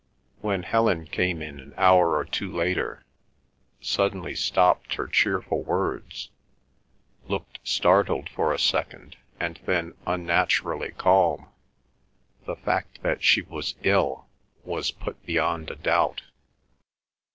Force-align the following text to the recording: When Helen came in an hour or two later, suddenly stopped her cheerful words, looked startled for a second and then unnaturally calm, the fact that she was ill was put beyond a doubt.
When 0.39 0.63
Helen 0.63 1.05
came 1.05 1.43
in 1.43 1.59
an 1.59 1.75
hour 1.77 2.17
or 2.17 2.25
two 2.25 2.51
later, 2.51 3.05
suddenly 3.81 4.33
stopped 4.33 4.95
her 4.95 5.05
cheerful 5.05 5.61
words, 5.61 6.31
looked 7.27 7.59
startled 7.63 8.27
for 8.27 8.51
a 8.51 8.57
second 8.57 9.15
and 9.39 9.59
then 9.67 9.93
unnaturally 10.07 10.93
calm, 10.97 11.49
the 12.47 12.55
fact 12.55 13.03
that 13.03 13.23
she 13.23 13.43
was 13.43 13.75
ill 13.83 14.27
was 14.63 14.89
put 14.89 15.23
beyond 15.23 15.69
a 15.69 15.75
doubt. 15.75 16.23